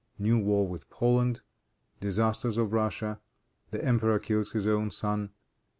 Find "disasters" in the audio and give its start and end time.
1.99-2.57